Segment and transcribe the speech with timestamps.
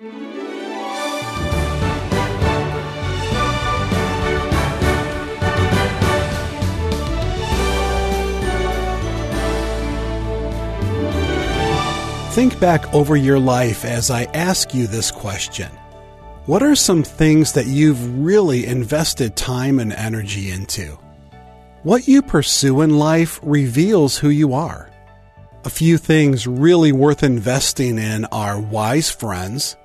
[0.00, 0.08] Think
[12.58, 15.70] back over your life as I ask you this question.
[16.46, 20.98] What are some things that you've really invested time and energy into?
[21.82, 24.88] What you pursue in life reveals who you are.
[25.66, 29.76] A few things really worth investing in are wise friends,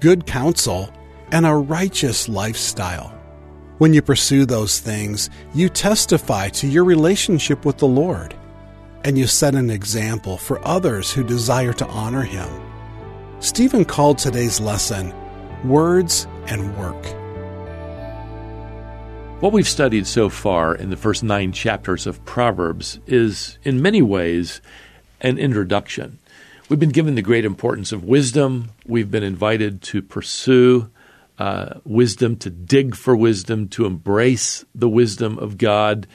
[0.00, 0.90] good counsel,
[1.32, 3.08] and a righteous lifestyle.
[3.78, 8.34] When you pursue those things, you testify to your relationship with the Lord
[9.06, 12.48] and you set an example for others who desire to honor him.
[13.38, 15.14] Stephen called today's lesson
[15.64, 17.06] Words and Work.
[19.40, 24.02] What we've studied so far in the first nine chapters of Proverbs is, in many
[24.02, 24.60] ways,
[25.20, 26.18] an introduction.
[26.68, 28.72] We've been given the great importance of wisdom.
[28.84, 30.90] We've been invited to pursue
[31.38, 36.08] uh, wisdom, to dig for wisdom, to embrace the wisdom of God.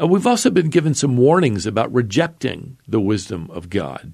[0.00, 4.12] Uh, we've also been given some warnings about rejecting the wisdom of God.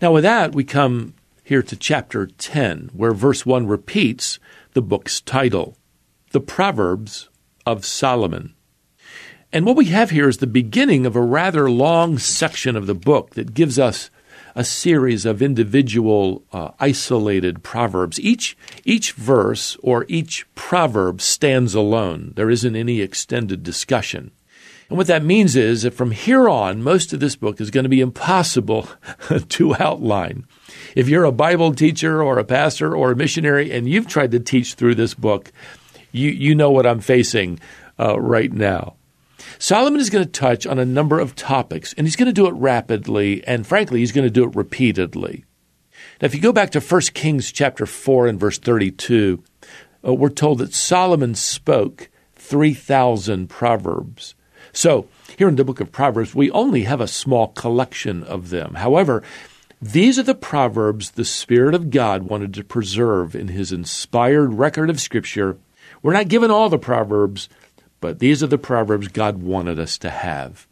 [0.00, 1.12] Now, with that, we come
[1.44, 4.38] here to chapter 10, where verse 1 repeats
[4.72, 5.76] the book's title
[6.30, 7.28] The Proverbs
[7.66, 8.54] of Solomon.
[9.52, 12.94] And what we have here is the beginning of a rather long section of the
[12.94, 14.08] book that gives us
[14.54, 18.20] a series of individual uh, isolated proverbs.
[18.20, 22.32] Each, each verse or each proverb stands alone.
[22.36, 24.32] There isn't any extended discussion.
[24.88, 27.84] And what that means is that from here on, most of this book is going
[27.84, 28.88] to be impossible
[29.48, 30.46] to outline.
[30.96, 34.40] If you're a Bible teacher or a pastor or a missionary and you've tried to
[34.40, 35.52] teach through this book,
[36.10, 37.60] you, you know what I'm facing
[38.00, 38.94] uh, right now.
[39.58, 42.46] Solomon is going to touch on a number of topics, and he's going to do
[42.46, 45.44] it rapidly, and frankly, he's going to do it repeatedly.
[46.20, 49.42] Now, if you go back to 1 Kings chapter 4 and verse 32,
[50.06, 54.34] uh, we're told that Solomon spoke 3,000 proverbs.
[54.72, 58.74] So, here in the book of Proverbs, we only have a small collection of them.
[58.74, 59.22] However,
[59.82, 64.90] these are the proverbs the Spirit of God wanted to preserve in his inspired record
[64.90, 65.56] of Scripture.
[66.02, 67.48] We're not given all the proverbs,
[68.00, 70.66] but these are the proverbs God wanted us to have.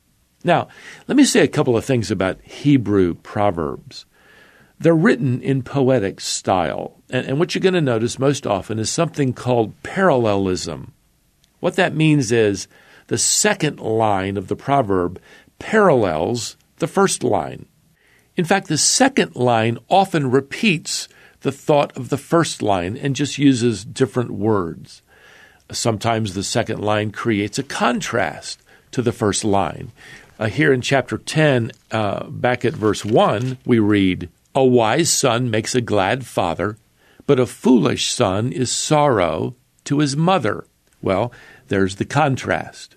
[0.44, 0.69] Now,
[1.06, 4.06] let me say a couple of things about Hebrew proverbs.
[4.78, 8.91] They're written in poetic style, and, and what you're going to notice most often is
[8.91, 10.93] something called parallelism.
[11.61, 12.69] What that means is
[13.09, 15.21] the second line of the proverb
[15.59, 17.66] parallels the first line.
[18.37, 21.09] In fact, the second line often repeats
[21.41, 25.03] the thought of the first line and just uses different words.
[25.70, 28.62] Sometimes the second line creates a contrast
[28.92, 29.92] to the first line.
[30.38, 35.50] Uh, here in chapter 10, uh, back at verse 1, we read, A wise son
[35.50, 36.78] makes a glad father,
[37.26, 40.64] but a foolish son is sorrow to his mother.
[41.02, 41.32] Well,
[41.68, 42.96] there's the contrast.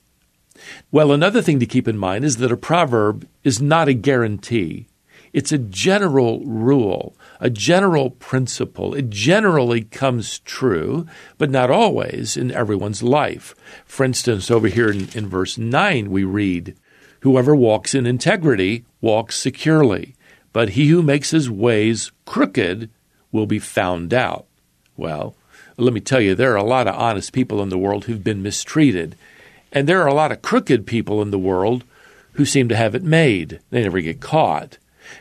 [0.91, 4.88] Well, another thing to keep in mind is that a proverb is not a guarantee.
[5.34, 8.94] It's a general rule, a general principle.
[8.94, 13.56] It generally comes true, but not always in everyone's life.
[13.86, 16.75] For instance, over here in, in verse 9, we read,
[17.22, 20.16] Whoever walks in integrity walks securely,
[20.53, 22.90] but he who makes his ways crooked
[23.31, 24.46] will be found out.
[24.98, 25.36] Well,
[25.78, 28.24] let me tell you, there are a lot of honest people in the world who've
[28.24, 29.16] been mistreated.
[29.72, 31.84] And there are a lot of crooked people in the world
[32.34, 33.59] who seem to have it made.
[33.69, 34.78] They never get caught.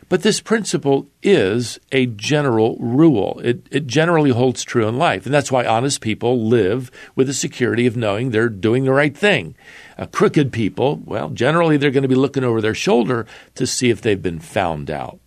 [0.08, 3.40] But this principle is a general rule.
[3.44, 5.24] It, it generally holds true in life.
[5.24, 9.16] And that's why honest people live with the security of knowing they're doing the right
[9.16, 9.54] thing.
[9.98, 13.90] Uh, crooked people, well, generally they're going to be looking over their shoulder to see
[13.90, 15.18] if they've been found out.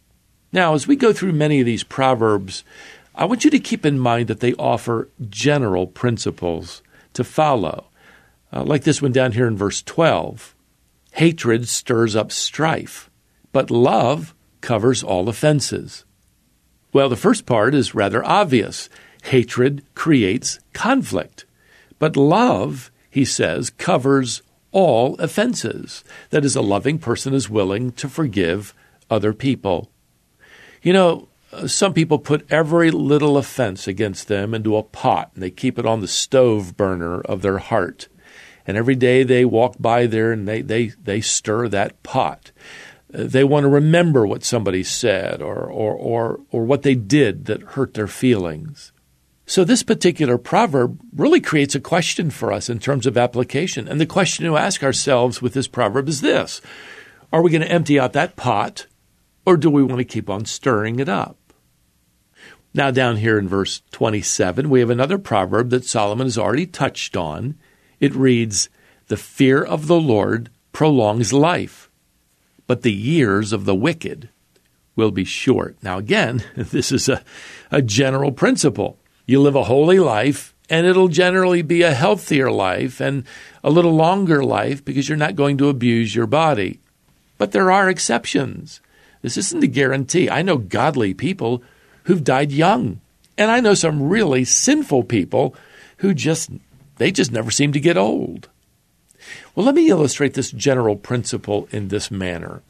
[0.51, 2.63] Now, as we go through many of these proverbs,
[3.15, 6.81] I want you to keep in mind that they offer general principles
[7.13, 7.85] to follow.
[8.51, 10.55] Uh, like this one down here in verse 12
[11.13, 13.09] Hatred stirs up strife,
[13.51, 16.05] but love covers all offenses.
[16.93, 18.89] Well, the first part is rather obvious.
[19.23, 21.45] Hatred creates conflict.
[21.99, 24.41] But love, he says, covers
[24.71, 26.03] all offenses.
[26.31, 28.73] That is, a loving person is willing to forgive
[29.09, 29.91] other people.
[30.81, 35.43] You know, uh, some people put every little offense against them into a pot and
[35.43, 38.07] they keep it on the stove burner of their heart.
[38.65, 42.51] And every day they walk by there and they, they, they stir that pot
[43.13, 47.61] they want to remember what somebody said or, or, or, or what they did that
[47.61, 48.91] hurt their feelings.
[49.45, 53.87] So, this particular proverb really creates a question for us in terms of application.
[53.87, 56.61] And the question to ask ourselves with this proverb is this
[57.31, 58.87] Are we going to empty out that pot,
[59.45, 61.37] or do we want to keep on stirring it up?
[62.73, 67.15] Now, down here in verse 27, we have another proverb that Solomon has already touched
[67.15, 67.55] on.
[67.99, 68.69] It reads,
[69.07, 71.82] The fear of the Lord prolongs life,
[72.67, 74.29] but the years of the wicked
[74.95, 75.75] will be short.
[75.81, 77.23] Now, again, this is a,
[77.71, 78.97] a general principle.
[79.25, 83.23] You live a holy life, and it'll generally be a healthier life and
[83.63, 86.79] a little longer life because you're not going to abuse your body.
[87.37, 88.81] But there are exceptions.
[89.21, 90.29] This isn't a guarantee.
[90.29, 91.63] I know godly people
[92.03, 92.99] who've died young,
[93.37, 95.55] and I know some really sinful people
[95.97, 96.49] who just
[96.97, 98.49] they just never seem to get old.
[99.55, 102.61] Well, let me illustrate this general principle in this manner.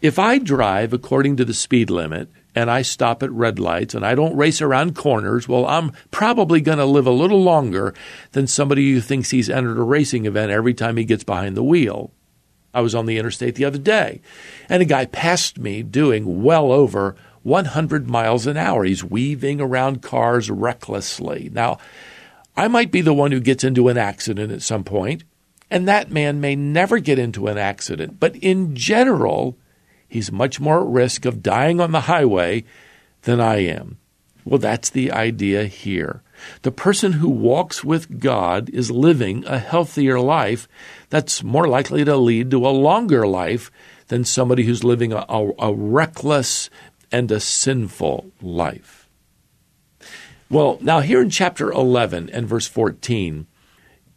[0.00, 4.04] If I drive according to the speed limit and I stop at red lights and
[4.04, 7.94] I don't race around corners, well, I'm probably going to live a little longer
[8.32, 11.62] than somebody who thinks he's entered a racing event every time he gets behind the
[11.62, 12.10] wheel.
[12.74, 14.20] I was on the interstate the other day,
[14.68, 18.84] and a guy passed me doing well over 100 miles an hour.
[18.84, 21.50] He's weaving around cars recklessly.
[21.52, 21.78] Now,
[22.56, 25.24] I might be the one who gets into an accident at some point,
[25.72, 28.20] and that man may never get into an accident.
[28.20, 29.56] But in general,
[30.06, 32.64] he's much more at risk of dying on the highway
[33.22, 33.96] than I am.
[34.44, 36.22] Well, that's the idea here.
[36.60, 40.68] The person who walks with God is living a healthier life
[41.08, 43.70] that's more likely to lead to a longer life
[44.08, 46.68] than somebody who's living a, a, a reckless
[47.10, 49.08] and a sinful life.
[50.50, 53.46] Well, now here in chapter 11 and verse 14,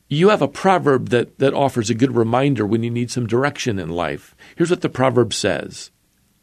[0.08, 3.80] you have a proverb that, that offers a good reminder when you need some direction
[3.80, 4.36] in life.
[4.56, 5.92] Here's what the proverb says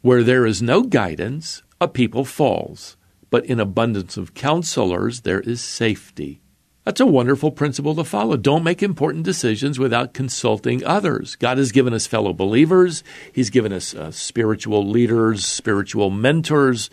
[0.01, 2.97] Where there is no guidance, a people falls,
[3.29, 6.41] but in abundance of counselors there is safety.
[6.83, 8.35] That's a wonderful principle to follow.
[8.35, 11.37] Don't make important decisions without consulting others.
[11.37, 16.89] God has given us fellow believers, He's given us uh, spiritual leaders, spiritual mentors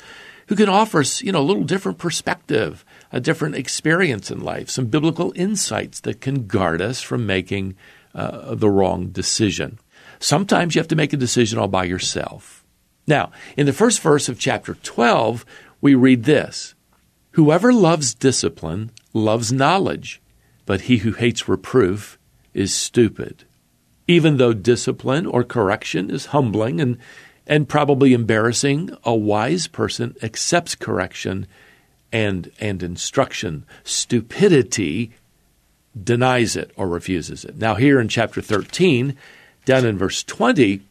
[0.46, 4.70] who can offer us, you know, a little different perspective a different experience in life,
[4.70, 7.76] some biblical insights that can guard us from making
[8.14, 9.78] uh, the wrong decision.
[10.18, 12.64] Sometimes you have to make a decision all by yourself.
[13.06, 15.44] Now, in the first verse of chapter 12,
[15.80, 16.74] we read this
[17.32, 20.20] Whoever loves discipline loves knowledge,
[20.66, 22.18] but he who hates reproof
[22.54, 23.44] is stupid.
[24.06, 26.98] Even though discipline or correction is humbling and,
[27.46, 31.46] and probably embarrassing, a wise person accepts correction
[32.12, 33.64] and, and instruction.
[33.84, 35.12] Stupidity
[36.02, 37.56] denies it or refuses it.
[37.56, 39.16] Now, here in chapter 13,
[39.64, 40.82] down in verse 20,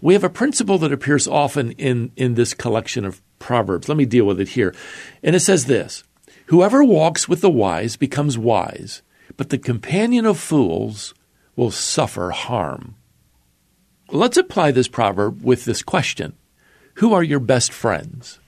[0.00, 3.88] we have a principle that appears often in, in this collection of Proverbs.
[3.88, 4.74] Let me deal with it here.
[5.22, 6.04] And it says this
[6.46, 9.02] Whoever walks with the wise becomes wise,
[9.36, 11.14] but the companion of fools
[11.56, 12.96] will suffer harm.
[14.10, 16.34] Let's apply this proverb with this question
[16.94, 18.38] Who are your best friends?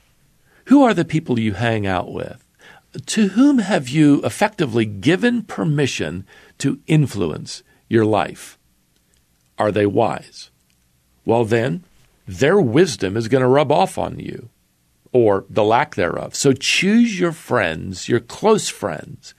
[0.67, 2.43] Who are the people you hang out with?
[3.07, 6.27] To whom have you effectively given permission
[6.59, 8.59] to influence your life?
[9.59, 10.51] Are they wise?
[11.25, 11.85] Well, then,
[12.27, 14.49] their wisdom is going to rub off on you,
[15.13, 16.35] or the lack thereof.
[16.35, 19.35] So choose your friends, your close friends,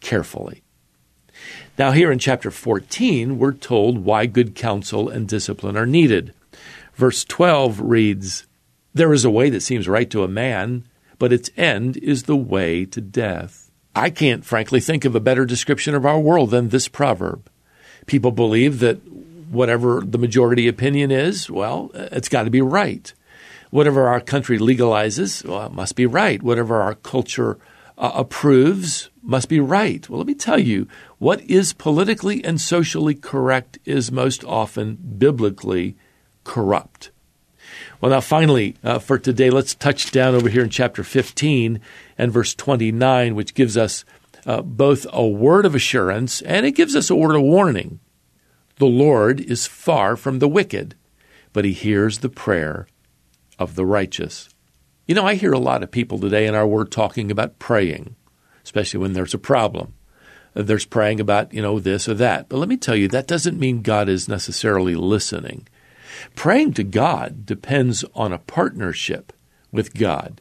[0.00, 0.62] carefully.
[1.78, 6.32] Now, here in chapter 14, we're told why good counsel and discipline are needed.
[6.94, 8.46] Verse 12 reads,
[8.96, 10.84] there is a way that seems right to a man,
[11.18, 13.70] but its end is the way to death.
[13.94, 17.50] I can't frankly think of a better description of our world than this proverb.
[18.06, 19.06] People believe that
[19.50, 23.12] whatever the majority opinion is, well, it's got to be right.
[23.70, 26.42] Whatever our country legalizes, well, it must be right.
[26.42, 27.58] Whatever our culture
[27.98, 30.08] uh, approves must be right.
[30.08, 30.88] Well, let me tell you,
[31.18, 35.96] what is politically and socially correct is most often biblically
[36.44, 37.10] corrupt.
[38.00, 41.80] Well, now, finally, uh, for today, let's touch down over here in chapter 15
[42.18, 44.04] and verse 29, which gives us
[44.46, 48.00] uh, both a word of assurance and it gives us a word of warning.
[48.76, 50.94] The Lord is far from the wicked,
[51.52, 52.86] but he hears the prayer
[53.58, 54.48] of the righteous.
[55.06, 58.16] You know, I hear a lot of people today in our word talking about praying,
[58.64, 59.94] especially when there's a problem.
[60.54, 62.48] Uh, there's praying about, you know, this or that.
[62.48, 65.66] But let me tell you, that doesn't mean God is necessarily listening.
[66.34, 69.32] Praying to God depends on a partnership
[69.72, 70.40] with God.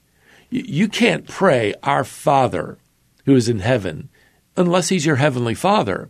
[0.49, 2.77] You can't pray, Our Father
[3.25, 4.09] who is in heaven,
[4.55, 6.09] unless He's your Heavenly Father.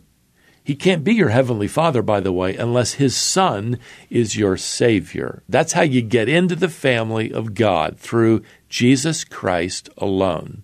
[0.62, 3.78] He can't be your Heavenly Father, by the way, unless His Son
[4.10, 5.42] is your Savior.
[5.48, 10.62] That's how you get into the family of God, through Jesus Christ alone.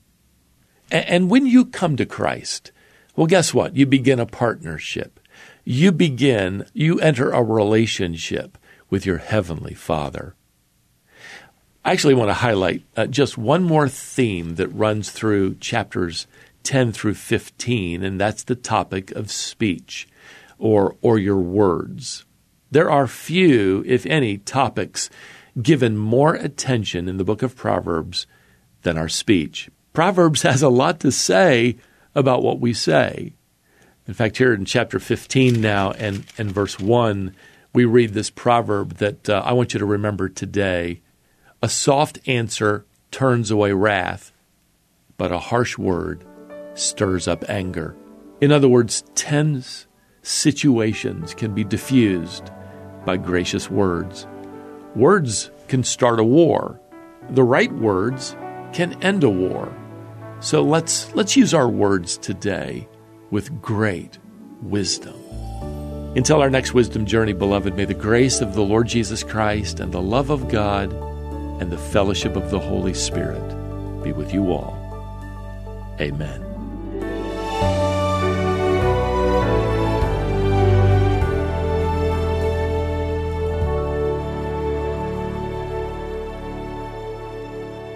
[0.90, 2.70] And when you come to Christ,
[3.16, 3.76] well, guess what?
[3.76, 5.18] You begin a partnership.
[5.64, 8.58] You begin, you enter a relationship
[8.92, 10.34] with your Heavenly Father.
[11.82, 16.26] I actually want to highlight uh, just one more theme that runs through chapters
[16.64, 20.06] 10 through 15, and that's the topic of speech
[20.58, 22.26] or, or your words.
[22.70, 25.08] There are few, if any, topics
[25.60, 28.26] given more attention in the book of Proverbs
[28.82, 29.70] than our speech.
[29.94, 31.78] Proverbs has a lot to say
[32.14, 33.32] about what we say.
[34.06, 37.34] In fact, here in chapter 15 now and, and verse 1,
[37.72, 41.00] we read this proverb that uh, I want you to remember today.
[41.62, 44.32] A soft answer turns away wrath,
[45.16, 46.24] but a harsh word
[46.74, 47.96] stirs up anger.
[48.40, 49.86] In other words, tense
[50.22, 52.50] situations can be diffused
[53.04, 54.26] by gracious words.
[54.94, 56.80] Words can start a war.
[57.30, 58.36] The right words
[58.72, 59.74] can end a war.
[60.40, 62.88] So let's let's use our words today
[63.30, 64.18] with great
[64.60, 65.21] wisdom.
[66.14, 69.90] Until our next wisdom journey, beloved, may the grace of the Lord Jesus Christ and
[69.90, 73.42] the love of God and the fellowship of the Holy Spirit
[74.02, 74.76] be with you all.
[76.00, 76.48] Amen.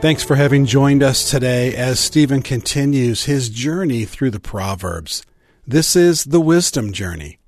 [0.00, 5.26] Thanks for having joined us today as Stephen continues his journey through the Proverbs.
[5.66, 7.40] This is the Wisdom Journey.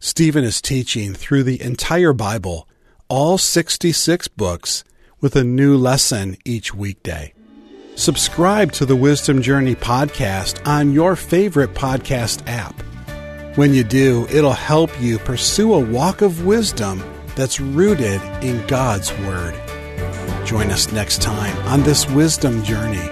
[0.00, 2.68] Stephen is teaching through the entire Bible,
[3.08, 4.84] all 66 books,
[5.20, 7.34] with a new lesson each weekday.
[7.96, 12.80] Subscribe to the Wisdom Journey podcast on your favorite podcast app.
[13.56, 17.02] When you do, it'll help you pursue a walk of wisdom
[17.34, 19.54] that's rooted in God's Word.
[20.46, 23.08] Join us next time on this wisdom journey